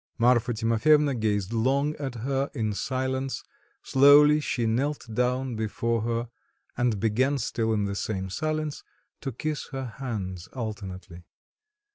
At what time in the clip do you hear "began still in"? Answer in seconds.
6.99-7.85